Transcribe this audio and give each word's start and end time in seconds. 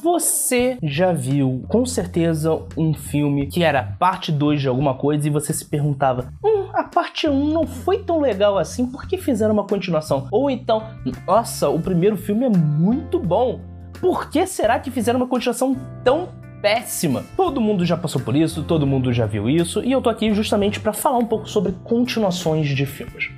Você 0.00 0.78
já 0.82 1.12
viu, 1.12 1.64
com 1.68 1.84
certeza, 1.84 2.62
um 2.78 2.94
filme 2.94 3.46
que 3.46 3.62
era 3.62 3.82
parte 3.98 4.32
2 4.32 4.62
de 4.62 4.68
alguma 4.68 4.94
coisa 4.94 5.26
e 5.26 5.30
você 5.30 5.52
se 5.52 5.66
perguntava: 5.66 6.32
hum, 6.42 6.68
a 6.72 6.84
parte 6.84 7.28
1 7.28 7.52
não 7.52 7.66
foi 7.66 7.98
tão 7.98 8.18
legal 8.18 8.56
assim, 8.56 8.86
por 8.86 9.06
que 9.06 9.18
fizeram 9.18 9.52
uma 9.52 9.66
continuação? 9.66 10.28
Ou 10.30 10.48
então, 10.48 10.82
nossa, 11.26 11.68
o 11.68 11.78
primeiro 11.78 12.16
filme 12.16 12.46
é 12.46 12.48
muito 12.48 13.18
bom, 13.18 13.60
por 14.00 14.30
que 14.30 14.46
será 14.46 14.78
que 14.78 14.90
fizeram 14.90 15.20
uma 15.20 15.28
continuação 15.28 15.76
tão 16.02 16.30
péssima. 16.62 17.24
Todo 17.36 17.60
mundo 17.60 17.84
já 17.84 17.96
passou 17.96 18.22
por 18.22 18.36
isso, 18.36 18.62
todo 18.62 18.86
mundo 18.86 19.12
já 19.12 19.26
viu 19.26 19.50
isso, 19.50 19.84
e 19.84 19.92
eu 19.92 20.00
tô 20.00 20.08
aqui 20.08 20.32
justamente 20.32 20.80
para 20.80 20.92
falar 20.92 21.18
um 21.18 21.26
pouco 21.26 21.48
sobre 21.48 21.72
continuações 21.84 22.68
de 22.68 22.86
filmes. 22.86 23.30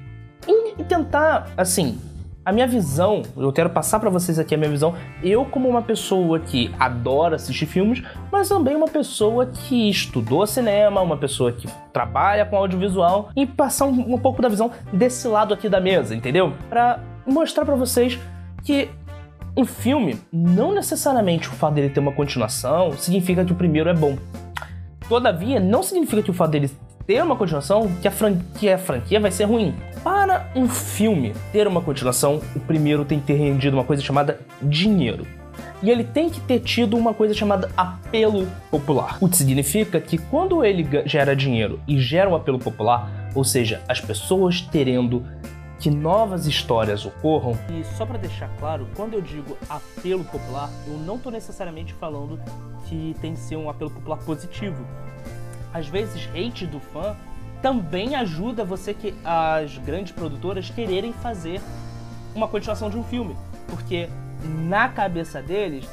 E 0.79 0.85
tentar, 0.85 1.51
assim, 1.57 1.99
a 2.45 2.53
minha 2.53 2.67
visão, 2.67 3.23
eu 3.37 3.51
quero 3.53 3.71
passar 3.71 3.99
para 3.99 4.11
vocês 4.11 4.39
aqui 4.39 4.55
a 4.55 4.59
minha 4.59 4.71
visão, 4.71 4.95
eu 5.23 5.45
como 5.47 5.69
uma 5.69 5.81
pessoa 5.81 6.39
que 6.39 6.71
adora 6.79 7.37
assistir 7.37 7.65
filmes, 7.65 8.03
mas 8.31 8.49
também 8.49 8.77
uma 8.77 8.89
pessoa 8.89 9.47
que 9.47 9.89
estudou 9.89 10.47
cinema, 10.47 11.01
uma 11.01 11.17
pessoa 11.17 11.53
que 11.53 11.67
trabalha 11.93 12.45
com 12.45 12.57
audiovisual 12.57 13.31
e 13.35 13.47
passar 13.47 13.87
um, 13.87 14.15
um 14.15 14.19
pouco 14.19 14.43
da 14.43 14.49
visão 14.49 14.71
desse 14.93 15.27
lado 15.27 15.55
aqui 15.55 15.69
da 15.69 15.81
mesa, 15.81 16.15
entendeu? 16.15 16.53
Para 16.69 17.01
mostrar 17.27 17.65
para 17.65 17.77
vocês 17.77 18.19
que 18.63 18.91
um 19.57 19.65
filme, 19.65 20.19
não 20.33 20.75
necessariamente 20.75 21.49
o 21.49 21.53
fato 21.53 21.75
dele 21.75 21.89
ter 21.89 22.01
uma 22.01 22.13
continuação 22.13 22.93
significa 22.93 23.45
que 23.45 23.53
o 23.53 23.57
primeiro 23.57 23.89
é 23.89 23.95
bom. 23.95 24.19
Todavia, 25.09 25.61
não 25.61 25.83
significa 25.83 26.23
que 26.23 26.31
o 26.31 26.35
fato 26.35 26.51
dele 26.51 26.71
ter 27.07 27.23
uma 27.23 27.37
continuação 27.37 27.91
que 28.03 28.09
a, 28.09 28.11
franquia, 28.11 28.75
a 28.75 28.79
franquia 28.79 29.21
vai 29.21 29.31
ser 29.31 29.45
ruim. 29.45 29.75
Para 30.35 30.51
um 30.57 30.69
filme 30.69 31.33
ter 31.53 31.69
uma 31.69 31.81
continuação, 31.81 32.43
o 32.57 32.59
primeiro 32.59 33.05
tem 33.05 33.21
que 33.21 33.27
ter 33.27 33.35
rendido 33.35 33.77
uma 33.77 33.85
coisa 33.85 34.03
chamada 34.03 34.41
dinheiro. 34.61 35.25
E 35.81 35.89
ele 35.89 36.03
tem 36.03 36.29
que 36.29 36.41
ter 36.41 36.59
tido 36.59 36.97
uma 36.97 37.15
coisa 37.15 37.33
chamada 37.33 37.71
apelo 37.77 38.49
popular. 38.69 39.17
O 39.21 39.29
que 39.29 39.37
significa 39.37 40.01
que 40.01 40.19
quando 40.19 40.65
ele 40.65 40.85
gera 41.07 41.37
dinheiro 41.37 41.79
e 41.87 42.01
gera 42.01 42.29
um 42.29 42.35
apelo 42.35 42.59
popular, 42.59 43.31
ou 43.33 43.45
seja, 43.45 43.81
as 43.89 44.01
pessoas 44.01 44.61
terendo 44.61 45.25
que 45.79 45.89
novas 45.89 46.49
histórias 46.49 47.07
ocorram. 47.07 47.57
E 47.71 47.85
só 47.97 48.05
para 48.05 48.19
deixar 48.19 48.49
claro, 48.59 48.89
quando 48.97 49.15
eu 49.15 49.21
digo 49.21 49.57
apelo 49.71 50.25
popular, 50.25 50.69
eu 50.89 50.95
não 50.99 51.15
estou 51.15 51.31
necessariamente 51.31 51.95
falando 51.95 52.41
que 52.87 53.15
tem 53.21 53.35
que 53.35 53.39
ser 53.39 53.55
um 53.55 53.71
apelo 53.71 53.93
popular 53.93 54.19
positivo. 54.19 54.85
Às 55.73 55.87
vezes, 55.87 56.29
hate 56.35 56.67
do 56.67 56.81
fã 56.81 57.15
também 57.65 58.15
ajuda 58.15 58.63
você 58.63 58.93
que 58.93 59.15
as 59.25 59.79
grandes 59.79 60.13
produtoras 60.13 60.69
quererem 60.69 61.15
fazer 61.15 61.63
uma 62.35 62.47
continuação 62.47 62.91
de 62.91 62.99
um 62.99 63.03
filme, 63.03 63.35
porque 63.69 64.07
na 64.69 64.87
cabeça 64.91 65.41
deles, 65.41 65.89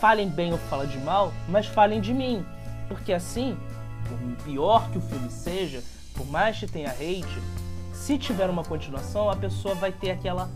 falem 0.00 0.28
bem 0.28 0.52
ou 0.52 0.58
falem 0.70 0.86
de 0.86 0.98
mal, 0.98 1.32
mas 1.48 1.66
falem 1.66 2.00
de 2.00 2.14
mim, 2.14 2.46
porque 2.86 3.12
assim, 3.12 3.58
por 4.08 4.44
pior 4.44 4.88
que 4.92 4.98
o 4.98 5.00
filme 5.00 5.28
seja, 5.32 5.82
por 6.14 6.28
mais 6.28 6.60
que 6.60 6.68
tenha 6.68 6.92
hate, 6.92 7.42
se 7.92 8.16
tiver 8.16 8.48
uma 8.48 8.62
continuação, 8.62 9.28
a 9.28 9.34
pessoa 9.34 9.74
vai 9.74 9.90
ter 9.90 10.12
aquela 10.12 10.48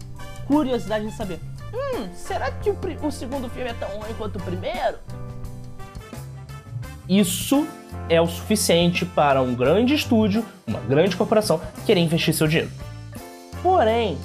curiosidade 0.46 1.04
de 1.04 1.16
saber: 1.16 1.40
hum, 1.74 2.10
será 2.14 2.52
que 2.52 2.70
o, 2.70 2.78
o 3.02 3.10
segundo 3.10 3.50
filme 3.50 3.70
é 3.70 3.74
tão 3.74 3.88
ruim 3.88 4.14
quanto 4.16 4.38
o 4.38 4.42
primeiro? 4.44 4.98
Isso 7.08 7.66
é 8.08 8.20
o 8.20 8.26
suficiente 8.26 9.04
para 9.04 9.40
um 9.42 9.54
grande 9.54 9.94
estúdio, 9.94 10.44
uma 10.66 10.80
grande 10.80 11.16
corporação, 11.16 11.60
querer 11.84 12.00
investir 12.00 12.34
seu 12.34 12.46
dinheiro. 12.46 12.70
Porém, 13.62 14.16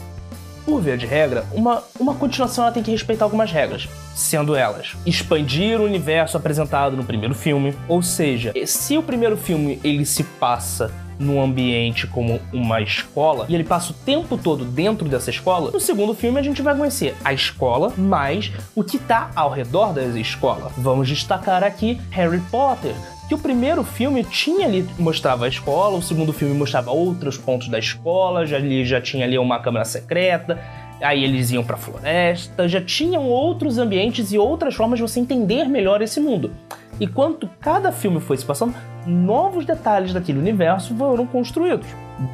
por 0.66 0.82
via 0.82 0.98
de 0.98 1.06
regra, 1.06 1.46
uma, 1.52 1.84
uma 2.00 2.16
continuação 2.16 2.64
ela 2.64 2.74
tem 2.74 2.82
que 2.82 2.92
respeitar 2.92 3.26
algumas 3.26 3.52
regras, 3.52 3.88
sendo 4.16 4.56
elas 4.56 4.96
expandir 5.06 5.80
o 5.80 5.86
universo 5.86 6.38
apresentado 6.38 6.96
no 6.96 7.04
primeiro 7.04 7.36
filme, 7.36 7.76
ou 7.88 8.02
seja, 8.02 8.54
se 8.66 8.98
o 8.98 9.04
primeiro 9.04 9.36
filme 9.36 9.80
ele 9.84 10.06
se 10.06 10.24
passa 10.24 10.92
num 11.20 11.42
ambiente 11.42 12.08
como 12.08 12.40
uma 12.52 12.82
escola 12.82 13.46
e 13.50 13.56
ele 13.56 13.64
passa 13.64 13.92
o 13.92 13.96
tempo 13.96 14.38
todo 14.38 14.66
dentro 14.66 15.08
dessa 15.08 15.30
escola, 15.30 15.72
no 15.72 15.80
segundo 15.80 16.14
filme 16.14 16.40
a 16.40 16.44
gente 16.44 16.62
vai 16.62 16.76
conhecer 16.76 17.16
a 17.24 17.34
escola 17.34 17.94
mais 17.98 18.52
o 18.76 18.84
que 18.84 18.98
está 18.98 19.32
ao 19.36 19.50
redor 19.50 19.94
dessa 19.94 20.20
escola. 20.20 20.72
Vamos 20.78 21.08
destacar 21.08 21.64
aqui 21.64 22.00
Harry 22.12 22.40
Potter, 22.52 22.94
que 23.28 23.36
o 23.36 23.38
primeiro 23.38 23.84
filme 23.84 24.24
tinha 24.24 24.66
ali 24.66 24.88
mostrava 25.00 25.46
a 25.46 25.48
escola, 25.48 25.98
o 25.98 26.02
segundo 26.02 26.34
filme 26.34 26.54
mostrava 26.54 26.92
outros 26.92 27.38
pontos 27.38 27.68
da 27.68 27.80
escola, 27.80 28.46
já 28.46 28.58
ali 28.58 28.86
já 28.86 29.02
tinha 29.02 29.26
ali 29.26 29.38
uma 29.38 29.60
câmara 29.60 29.86
secreta, 29.86 30.60
aí 31.02 31.24
eles 31.24 31.52
iam 31.52 31.64
para 31.64 31.78
floresta, 31.78 32.68
já 32.68 32.82
tinham 32.82 33.24
outros 33.28 33.78
ambientes 33.78 34.32
e 34.32 34.38
outras 34.38 34.76
formas 34.76 34.98
de 34.98 35.04
você 35.04 35.20
entender 35.20 35.66
melhor 35.66 36.02
esse 36.02 36.20
mundo. 36.20 36.52
E 37.00 37.08
quanto 37.08 37.50
cada 37.60 37.92
filme 37.92 38.20
foi 38.20 38.38
se 38.38 38.46
passando, 38.46 38.76
novos 39.06 39.66
detalhes 39.66 40.14
daquele 40.14 40.40
universo 40.40 40.96
foram 40.96 41.26
construídos. 41.26 41.88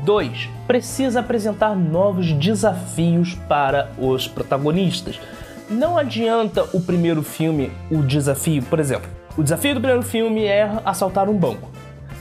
2. 0.03 0.49
Precisa 0.67 1.19
apresentar 1.21 1.75
novos 1.75 2.31
desafios 2.33 3.35
para 3.47 3.89
os 3.97 4.27
protagonistas. 4.27 5.19
Não 5.69 5.97
adianta 5.97 6.65
o 6.73 6.81
primeiro 6.81 7.21
filme 7.21 7.71
o 7.91 8.01
desafio, 8.01 8.63
por 8.63 8.79
exemplo, 8.79 9.09
o 9.37 9.43
desafio 9.43 9.75
do 9.75 9.79
primeiro 9.79 10.03
filme 10.03 10.43
é 10.43 10.69
assaltar 10.83 11.29
um 11.29 11.37
banco. 11.37 11.69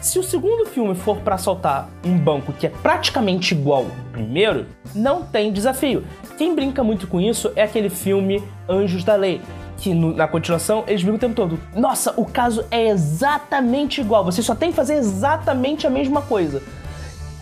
Se 0.00 0.18
o 0.18 0.22
segundo 0.22 0.66
filme 0.66 0.94
for 0.94 1.16
para 1.18 1.34
assaltar 1.34 1.88
um 2.04 2.16
banco 2.16 2.52
que 2.52 2.66
é 2.66 2.70
praticamente 2.70 3.54
igual 3.54 3.84
ao 3.84 4.12
primeiro, 4.12 4.66
não 4.94 5.24
tem 5.24 5.52
desafio. 5.52 6.04
Quem 6.36 6.54
brinca 6.54 6.84
muito 6.84 7.08
com 7.08 7.20
isso 7.20 7.50
é 7.56 7.62
aquele 7.62 7.90
filme 7.90 8.42
Anjos 8.68 9.02
da 9.02 9.16
Lei, 9.16 9.40
que 9.78 9.94
no, 9.94 10.14
na 10.14 10.28
continuação 10.28 10.84
eles 10.86 11.02
brigam 11.02 11.16
o 11.16 11.20
tempo 11.20 11.34
todo. 11.34 11.58
Nossa, 11.74 12.12
o 12.16 12.26
caso 12.26 12.64
é 12.70 12.88
exatamente 12.88 14.00
igual, 14.00 14.24
você 14.24 14.42
só 14.42 14.54
tem 14.54 14.70
que 14.70 14.76
fazer 14.76 14.96
exatamente 14.96 15.86
a 15.86 15.90
mesma 15.90 16.20
coisa. 16.20 16.62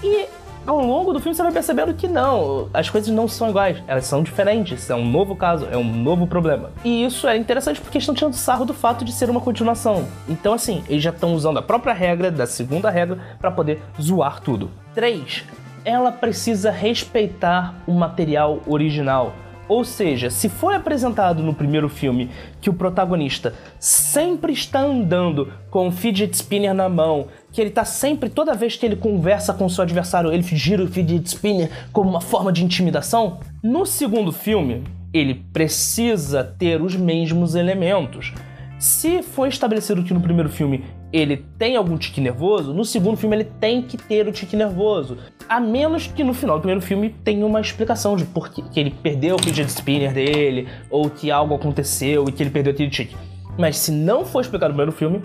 E 0.04 0.26
ao 0.66 0.80
longo 0.80 1.12
do 1.12 1.20
filme 1.20 1.34
você 1.34 1.42
vai 1.42 1.52
percebendo 1.52 1.94
que 1.94 2.08
não, 2.08 2.68
as 2.74 2.90
coisas 2.90 3.08
não 3.10 3.28
são 3.28 3.50
iguais, 3.50 3.82
elas 3.86 4.04
são 4.04 4.22
diferentes, 4.22 4.90
é 4.90 4.94
um 4.94 5.08
novo 5.08 5.36
caso, 5.36 5.66
é 5.70 5.76
um 5.76 5.84
novo 5.84 6.26
problema. 6.26 6.70
E 6.84 7.04
isso 7.04 7.26
é 7.28 7.36
interessante 7.36 7.80
porque 7.80 7.98
estão 7.98 8.14
tirando 8.14 8.34
sarro 8.34 8.64
do 8.64 8.74
fato 8.74 9.04
de 9.04 9.12
ser 9.12 9.30
uma 9.30 9.40
continuação. 9.40 10.06
Então, 10.28 10.52
assim, 10.52 10.82
eles 10.88 11.02
já 11.02 11.10
estão 11.10 11.34
usando 11.34 11.58
a 11.58 11.62
própria 11.62 11.94
regra, 11.94 12.30
da 12.30 12.46
segunda 12.46 12.90
regra, 12.90 13.18
para 13.40 13.50
poder 13.50 13.80
zoar 14.00 14.40
tudo. 14.40 14.70
3. 14.94 15.44
Ela 15.84 16.10
precisa 16.10 16.70
respeitar 16.70 17.74
o 17.86 17.92
material 17.92 18.60
original. 18.66 19.32
Ou 19.68 19.84
seja, 19.84 20.30
se 20.30 20.48
foi 20.48 20.76
apresentado 20.76 21.42
no 21.42 21.54
primeiro 21.54 21.88
filme 21.88 22.30
que 22.60 22.70
o 22.70 22.74
protagonista 22.74 23.54
sempre 23.80 24.52
está 24.52 24.80
andando 24.80 25.52
com 25.70 25.88
o 25.88 25.92
fidget 25.92 26.34
spinner 26.36 26.72
na 26.72 26.88
mão, 26.88 27.26
que 27.52 27.60
ele 27.60 27.70
está 27.70 27.84
sempre, 27.84 28.30
toda 28.30 28.54
vez 28.54 28.76
que 28.76 28.86
ele 28.86 28.96
conversa 28.96 29.52
com 29.52 29.68
seu 29.68 29.82
adversário, 29.82 30.32
ele 30.32 30.42
gira 30.42 30.84
o 30.84 30.88
fidget 30.88 31.26
spinner 31.28 31.70
como 31.92 32.08
uma 32.08 32.20
forma 32.20 32.52
de 32.52 32.64
intimidação, 32.64 33.40
no 33.62 33.84
segundo 33.84 34.30
filme 34.30 34.84
ele 35.12 35.34
precisa 35.52 36.44
ter 36.44 36.80
os 36.80 36.94
mesmos 36.94 37.54
elementos. 37.54 38.32
Se 38.78 39.22
foi 39.22 39.48
estabelecido 39.48 40.02
que 40.02 40.12
no 40.12 40.20
primeiro 40.20 40.50
filme 40.50 40.84
ele 41.12 41.38
tem 41.58 41.76
algum 41.76 41.96
tique 41.96 42.20
nervoso, 42.20 42.74
no 42.74 42.84
segundo 42.84 43.16
filme 43.16 43.36
ele 43.36 43.44
tem 43.44 43.80
que 43.80 43.96
ter 43.96 44.28
o 44.28 44.32
tique 44.32 44.54
nervoso. 44.54 45.16
A 45.48 45.60
menos 45.60 46.08
que 46.08 46.24
no 46.24 46.34
final 46.34 46.56
do 46.56 46.62
primeiro 46.62 46.80
filme 46.80 47.10
tenha 47.22 47.46
uma 47.46 47.60
explicação 47.60 48.16
de 48.16 48.24
por 48.24 48.48
que, 48.48 48.62
que 48.62 48.80
ele 48.80 48.90
perdeu 48.90 49.36
o 49.36 49.42
fidget 49.42 49.70
spinner 49.70 50.12
dele, 50.12 50.68
ou 50.90 51.08
que 51.08 51.30
algo 51.30 51.54
aconteceu 51.54 52.24
e 52.28 52.32
que 52.32 52.42
ele 52.42 52.50
perdeu 52.50 52.72
aquele 52.72 52.90
tique. 52.90 53.16
Mas 53.56 53.78
se 53.78 53.92
não 53.92 54.24
for 54.24 54.40
explicado 54.40 54.72
no 54.72 54.76
primeiro 54.76 54.92
filme, 54.92 55.22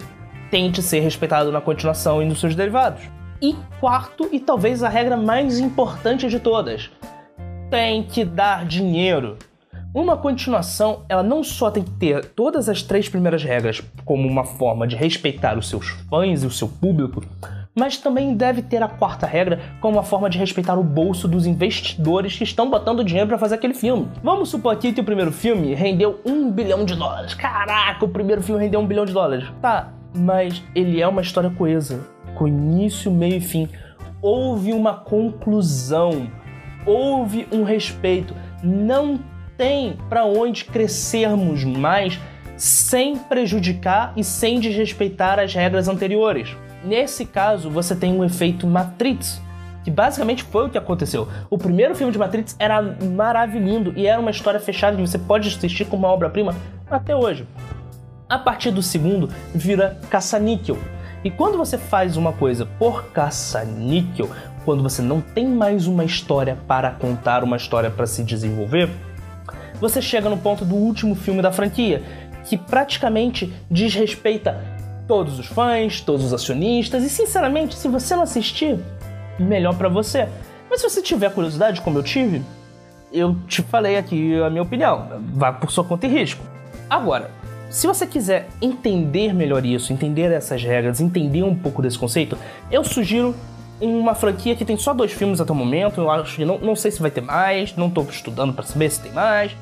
tente 0.51 0.81
ser 0.83 0.99
respeitado 0.99 1.51
na 1.51 1.59
continuação 1.59 2.21
e 2.21 2.25
nos 2.25 2.39
seus 2.39 2.53
derivados. 2.55 3.01
E 3.41 3.55
quarto, 3.79 4.29
e 4.31 4.39
talvez 4.39 4.83
a 4.83 4.89
regra 4.89 5.17
mais 5.17 5.57
importante 5.57 6.29
de 6.29 6.39
todas, 6.39 6.91
tem 7.71 8.03
que 8.03 8.23
dar 8.23 8.63
dinheiro. 8.63 9.37
Uma 9.93 10.15
continuação, 10.15 11.03
ela 11.09 11.23
não 11.23 11.43
só 11.43 11.71
tem 11.71 11.83
que 11.83 11.91
ter 11.91 12.25
todas 12.25 12.69
as 12.69 12.83
três 12.83 13.09
primeiras 13.09 13.43
regras 13.43 13.81
como 14.05 14.27
uma 14.27 14.43
forma 14.43 14.87
de 14.87 14.95
respeitar 14.95 15.57
os 15.57 15.67
seus 15.67 15.89
fãs 16.09 16.43
e 16.43 16.45
o 16.45 16.51
seu 16.51 16.67
público, 16.67 17.23
mas 17.75 17.97
também 17.97 18.35
deve 18.35 18.61
ter 18.61 18.83
a 18.83 18.87
quarta 18.87 19.25
regra 19.25 19.59
como 19.79 19.97
uma 19.97 20.03
forma 20.03 20.29
de 20.29 20.37
respeitar 20.37 20.77
o 20.77 20.83
bolso 20.83 21.27
dos 21.27 21.45
investidores 21.45 22.37
que 22.37 22.43
estão 22.43 22.69
botando 22.69 23.03
dinheiro 23.03 23.27
para 23.27 23.37
fazer 23.37 23.55
aquele 23.55 23.73
filme. 23.73 24.09
Vamos 24.23 24.49
supor 24.49 24.73
aqui 24.73 24.91
que 24.91 25.01
o 25.01 25.03
primeiro 25.03 25.31
filme 25.31 25.73
rendeu 25.73 26.19
um 26.25 26.51
bilhão 26.51 26.83
de 26.83 26.95
dólares. 26.95 27.33
Caraca, 27.33 28.03
o 28.03 28.09
primeiro 28.09 28.41
filme 28.41 28.61
rendeu 28.61 28.79
um 28.79 28.87
bilhão 28.87 29.05
de 29.05 29.13
dólares. 29.13 29.47
Tá, 29.61 29.93
mas 30.13 30.61
ele 30.75 31.01
é 31.01 31.07
uma 31.07 31.21
história 31.21 31.49
coesa, 31.49 32.07
com 32.35 32.47
início, 32.47 33.11
meio 33.11 33.35
e 33.35 33.41
fim. 33.41 33.69
Houve 34.21 34.73
uma 34.73 34.93
conclusão, 34.93 36.29
houve 36.85 37.47
um 37.51 37.63
respeito. 37.63 38.35
Não 38.61 39.19
tem 39.57 39.97
para 40.09 40.25
onde 40.25 40.65
crescermos 40.65 41.63
mais 41.63 42.19
sem 42.57 43.17
prejudicar 43.17 44.13
e 44.15 44.23
sem 44.23 44.59
desrespeitar 44.59 45.39
as 45.39 45.53
regras 45.53 45.87
anteriores. 45.87 46.55
Nesse 46.83 47.25
caso, 47.25 47.69
você 47.69 47.95
tem 47.95 48.13
um 48.13 48.23
efeito 48.23 48.65
Matrix, 48.65 49.41
que 49.83 49.91
basicamente 49.91 50.43
foi 50.43 50.65
o 50.65 50.69
que 50.69 50.77
aconteceu. 50.77 51.27
O 51.49 51.57
primeiro 51.57 51.95
filme 51.95 52.11
de 52.11 52.17
Matrix 52.17 52.55
era 52.57 52.81
maravilhoso 52.81 53.93
e 53.95 54.07
era 54.07 54.19
uma 54.19 54.31
história 54.31 54.59
fechada 54.59 54.95
que 54.95 55.01
você 55.01 55.19
pode 55.19 55.47
assistir 55.47 55.85
como 55.85 56.05
uma 56.05 56.13
obra-prima 56.13 56.55
até 56.89 57.15
hoje. 57.15 57.47
A 58.27 58.39
partir 58.39 58.71
do 58.71 58.81
segundo, 58.81 59.29
vira 59.53 59.99
caça-níquel. 60.09 60.77
E 61.23 61.29
quando 61.29 61.57
você 61.57 61.77
faz 61.77 62.17
uma 62.17 62.33
coisa 62.33 62.65
por 62.65 63.05
caça-níquel, 63.07 64.29
quando 64.65 64.81
você 64.81 65.01
não 65.01 65.21
tem 65.21 65.47
mais 65.47 65.85
uma 65.85 66.03
história 66.03 66.57
para 66.67 66.91
contar, 66.91 67.43
uma 67.43 67.57
história 67.57 67.91
para 67.91 68.07
se 68.07 68.23
desenvolver, 68.23 68.89
você 69.79 70.01
chega 70.01 70.29
no 70.29 70.37
ponto 70.37 70.63
do 70.63 70.75
último 70.75 71.13
filme 71.13 71.41
da 71.41 71.51
franquia, 71.51 72.01
que 72.45 72.57
praticamente 72.57 73.53
desrespeita 73.69 74.80
todos 75.07 75.39
os 75.39 75.45
fãs, 75.45 76.01
todos 76.01 76.25
os 76.25 76.33
acionistas, 76.33 77.03
e 77.03 77.09
sinceramente, 77.09 77.75
se 77.75 77.87
você 77.87 78.15
não 78.15 78.23
assistir, 78.23 78.79
melhor 79.39 79.75
para 79.75 79.89
você. 79.89 80.27
Mas 80.69 80.81
se 80.81 80.89
você 80.89 81.01
tiver 81.01 81.33
curiosidade, 81.33 81.81
como 81.81 81.97
eu 81.99 82.03
tive, 82.03 82.41
eu 83.11 83.35
te 83.47 83.61
falei 83.61 83.97
aqui 83.97 84.41
a 84.41 84.49
minha 84.49 84.61
opinião. 84.61 85.07
Vá 85.33 85.51
por 85.51 85.71
sua 85.71 85.83
conta 85.83 86.07
e 86.07 86.09
risco. 86.09 86.43
Agora, 86.89 87.29
se 87.69 87.87
você 87.87 88.05
quiser 88.05 88.47
entender 88.61 89.33
melhor 89.33 89.65
isso, 89.65 89.93
entender 89.93 90.31
essas 90.31 90.63
regras, 90.63 90.99
entender 90.99 91.43
um 91.43 91.55
pouco 91.55 91.81
desse 91.81 91.97
conceito, 91.97 92.37
eu 92.69 92.83
sugiro 92.83 93.35
uma 93.79 94.13
franquia 94.13 94.55
que 94.55 94.63
tem 94.63 94.77
só 94.77 94.93
dois 94.93 95.11
filmes 95.11 95.41
até 95.41 95.51
o 95.51 95.55
momento. 95.55 96.01
Eu 96.01 96.11
acho 96.11 96.35
que 96.35 96.45
não, 96.45 96.57
não 96.57 96.75
sei 96.75 96.91
se 96.91 97.01
vai 97.01 97.11
ter 97.11 97.21
mais, 97.21 97.75
não 97.75 97.89
tô 97.89 98.01
estudando 98.03 98.53
para 98.53 98.63
saber 98.63 98.89
se 98.89 99.01
tem 99.01 99.11
mais. 99.11 99.55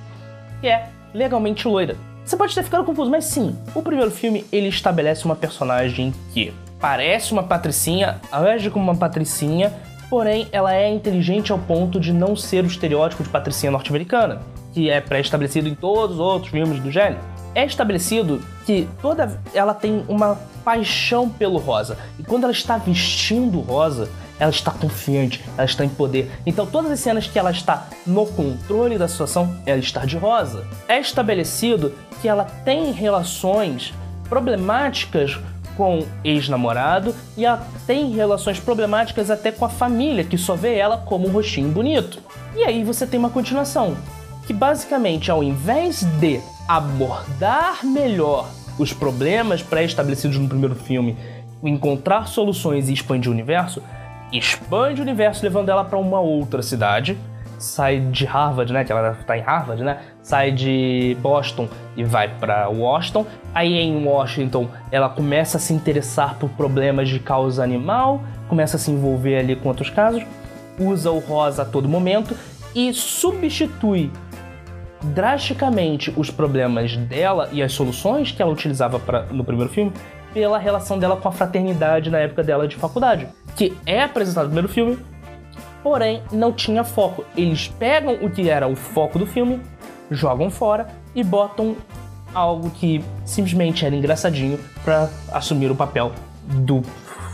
Que 0.61 0.67
é 0.67 0.89
Legalmente 1.13 1.67
Loira. 1.67 1.95
Você 2.29 2.37
pode 2.37 2.53
ter 2.53 2.61
ficado 2.61 2.83
confuso, 2.85 3.09
mas 3.09 3.25
sim, 3.25 3.57
o 3.73 3.81
primeiro 3.81 4.11
filme 4.11 4.45
ele 4.51 4.67
estabelece 4.67 5.25
uma 5.25 5.35
personagem 5.35 6.13
que 6.31 6.53
parece 6.79 7.33
uma 7.33 7.41
patricinha, 7.41 8.21
age 8.31 8.69
como 8.69 8.85
uma 8.85 8.95
patricinha, 8.95 9.73
porém 10.11 10.47
ela 10.51 10.71
é 10.75 10.87
inteligente 10.87 11.51
ao 11.51 11.57
ponto 11.57 11.99
de 11.99 12.13
não 12.13 12.35
ser 12.35 12.63
o 12.63 12.67
estereótipo 12.67 13.23
de 13.23 13.29
patricinha 13.29 13.71
norte-americana, 13.71 14.43
que 14.71 14.91
é 14.91 15.01
pré-estabelecido 15.01 15.67
em 15.67 15.73
todos 15.73 16.17
os 16.17 16.21
outros 16.21 16.51
filmes 16.51 16.79
do 16.79 16.91
gênero. 16.91 17.17
É 17.55 17.65
estabelecido 17.65 18.39
que 18.63 18.87
toda 19.01 19.41
ela 19.51 19.73
tem 19.73 20.05
uma 20.07 20.37
paixão 20.63 21.27
pelo 21.27 21.57
rosa. 21.57 21.97
E 22.19 22.21
quando 22.21 22.43
ela 22.43 22.53
está 22.53 22.77
vestindo 22.77 23.59
rosa, 23.59 24.07
ela 24.39 24.51
está 24.51 24.71
confiante, 24.71 25.43
ela 25.57 25.65
está 25.65 25.83
em 25.83 25.89
poder. 25.89 26.31
Então, 26.45 26.65
todas 26.65 26.91
as 26.91 26.99
cenas 26.99 27.27
que 27.27 27.37
ela 27.37 27.51
está 27.51 27.87
no 28.07 28.25
controle 28.25 28.97
da 28.97 29.07
situação, 29.07 29.55
ela 29.65 29.79
está 29.79 30.05
de 30.05 30.17
rosa. 30.17 30.65
É 30.87 30.99
estabelecido 30.99 31.93
que 32.21 32.27
ela 32.27 32.45
tem 32.45 32.91
relações 32.91 33.93
problemáticas 34.29 35.37
com 35.75 36.05
ex-namorado 36.23 37.15
e 37.37 37.45
ela 37.45 37.65
tem 37.87 38.11
relações 38.11 38.59
problemáticas 38.59 39.31
até 39.31 39.51
com 39.51 39.65
a 39.65 39.69
família, 39.69 40.23
que 40.23 40.37
só 40.37 40.55
vê 40.55 40.75
ela 40.75 40.97
como 40.97 41.27
um 41.27 41.31
rostinho 41.31 41.69
bonito. 41.69 42.19
E 42.55 42.63
aí 42.63 42.83
você 42.83 43.07
tem 43.07 43.19
uma 43.19 43.29
continuação, 43.29 43.95
que 44.45 44.53
basicamente, 44.53 45.31
ao 45.31 45.43
invés 45.43 46.03
de 46.19 46.41
abordar 46.67 47.85
melhor 47.85 48.49
os 48.77 48.93
problemas 48.93 49.61
pré-estabelecidos 49.61 50.37
no 50.37 50.47
primeiro 50.47 50.75
filme, 50.75 51.17
encontrar 51.63 52.27
soluções 52.27 52.89
e 52.89 52.93
expandir 52.93 53.29
o 53.29 53.33
universo, 53.33 53.81
expande 54.31 55.01
o 55.01 55.03
universo 55.03 55.43
levando 55.43 55.69
ela 55.69 55.83
para 55.83 55.97
uma 55.97 56.19
outra 56.19 56.61
cidade, 56.61 57.17
sai 57.57 57.99
de 57.99 58.25
Harvard, 58.25 58.71
né, 58.71 58.83
que 58.83 58.91
ela 58.91 59.17
tá 59.25 59.37
em 59.37 59.41
Harvard, 59.41 59.83
né, 59.83 59.99
sai 60.21 60.51
de 60.51 61.17
Boston 61.21 61.67
e 61.95 62.03
vai 62.03 62.27
para 62.27 62.69
Washington. 62.69 63.25
Aí 63.53 63.73
em 63.73 64.05
Washington 64.05 64.69
ela 64.91 65.09
começa 65.09 65.57
a 65.57 65.59
se 65.59 65.73
interessar 65.73 66.35
por 66.35 66.49
problemas 66.51 67.09
de 67.09 67.19
causa 67.19 67.63
animal, 67.63 68.21
começa 68.47 68.77
a 68.77 68.79
se 68.79 68.91
envolver 68.91 69.37
ali 69.37 69.55
com 69.55 69.67
outros 69.67 69.89
casos, 69.89 70.23
usa 70.79 71.11
o 71.11 71.19
rosa 71.19 71.63
a 71.63 71.65
todo 71.65 71.89
momento 71.89 72.35
e 72.73 72.93
substitui 72.93 74.11
drasticamente 75.01 76.13
os 76.15 76.29
problemas 76.29 76.95
dela 76.95 77.49
e 77.51 77.63
as 77.63 77.71
soluções 77.71 78.31
que 78.31 78.41
ela 78.41 78.51
utilizava 78.51 78.99
pra, 78.99 79.23
no 79.23 79.43
primeiro 79.43 79.71
filme 79.71 79.93
pela 80.33 80.57
relação 80.57 80.99
dela 80.99 81.17
com 81.17 81.27
a 81.27 81.31
fraternidade 81.31 82.09
na 82.09 82.19
época 82.19 82.43
dela 82.43 82.67
de 82.67 82.75
faculdade, 82.75 83.27
que 83.55 83.75
é 83.85 84.03
apresentado 84.03 84.45
no 84.45 84.49
primeiro 84.49 84.69
filme, 84.69 84.99
porém 85.83 86.21
não 86.31 86.51
tinha 86.51 86.83
foco. 86.83 87.25
Eles 87.35 87.67
pegam 87.67 88.15
o 88.21 88.29
que 88.29 88.49
era 88.49 88.67
o 88.67 88.75
foco 88.75 89.17
do 89.17 89.25
filme, 89.25 89.61
jogam 90.11 90.49
fora 90.49 90.87
e 91.15 91.23
botam 91.23 91.75
algo 92.33 92.69
que 92.69 93.03
simplesmente 93.25 93.85
era 93.85 93.95
engraçadinho 93.95 94.59
para 94.83 95.09
assumir 95.31 95.71
o 95.71 95.75
papel 95.75 96.11
do 96.43 96.81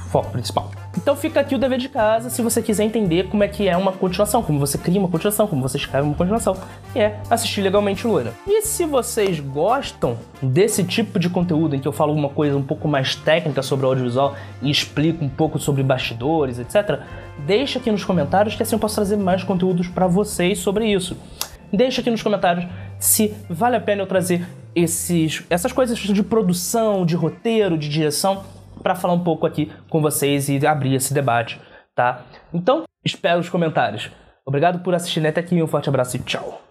foco 0.10 0.32
principal. 0.32 0.72
Então 0.98 1.16
fica 1.16 1.42
aqui 1.42 1.54
o 1.54 1.58
dever 1.58 1.78
de 1.78 1.90
casa 1.90 2.30
se 2.30 2.42
você 2.42 2.62
quiser 2.62 2.84
entender 2.84 3.28
como 3.28 3.44
é 3.44 3.48
que 3.48 3.68
é 3.68 3.76
uma 3.76 3.92
continuação, 3.92 4.42
como 4.42 4.60
você 4.60 4.78
cria 4.78 5.00
uma 5.00 5.10
continuação, 5.10 5.46
como 5.46 5.62
você 5.62 5.78
escreve 5.78 6.08
uma 6.08 6.16
continuação, 6.16 6.58
que 6.94 7.00
é 7.00 7.20
assistir 7.30 7.62
legalmente 7.62 8.08
Loira. 8.08 8.34
E 8.48 8.62
se 8.62 8.86
vocês 8.86 9.40
gostam 9.40 10.18
desse 10.42 10.84
tipo 10.84 11.20
de 11.20 11.30
conteúdo 11.30 11.76
em 11.76 11.80
que 11.80 11.88
eu 11.88 11.92
falo 11.92 12.14
uma 12.14 12.30
coisa 12.30 12.58
um 12.58 12.64
pouco 12.64 12.88
mais 12.88 13.16
técnica 13.16 13.62
sobre 13.62 13.86
audiovisual 13.86 14.36
e 14.62 14.72
explico 14.72 15.24
um 15.24 15.30
pouco 15.30 15.60
sobre 15.60 15.84
bastidores, 15.84 16.60
etc., 16.60 17.02
deixa 17.46 17.78
aqui 17.78 17.92
nos 17.92 18.06
comentários 18.06 18.56
que 18.56 18.64
assim 18.64 18.76
eu 18.76 18.80
posso 18.80 18.96
trazer 18.96 19.18
mais 19.18 19.44
conteúdos 19.44 19.88
para 19.88 20.08
vocês 20.08 20.60
sobre 20.60 20.92
isso. 20.92 21.18
Deixa 21.74 22.00
aqui 22.00 22.10
nos 22.10 22.24
comentários 22.24 22.66
se 22.98 23.34
vale 23.50 23.76
a 23.76 23.82
pena 23.82 24.02
eu 24.02 24.08
trazer 24.08 24.48
esses, 24.74 25.44
essas 25.50 25.72
coisas 25.72 25.98
de 25.98 26.24
produção, 26.24 27.06
de 27.06 27.16
roteiro, 27.16 27.78
de 27.78 27.90
direção 27.90 28.44
para 28.86 28.94
falar 28.94 29.16
um 29.16 29.24
pouco 29.24 29.48
aqui 29.48 29.72
com 29.90 30.00
vocês 30.00 30.48
e 30.48 30.64
abrir 30.64 30.94
esse 30.94 31.12
debate, 31.12 31.60
tá? 31.96 32.22
Então, 32.54 32.84
espero 33.04 33.40
os 33.40 33.50
comentários. 33.50 34.12
Obrigado 34.46 34.84
por 34.84 34.94
assistir 34.94 35.26
até 35.26 35.42
aqui, 35.42 35.60
um 35.60 35.66
forte 35.66 35.90
abraço 35.90 36.18
e 36.18 36.20
tchau. 36.20 36.65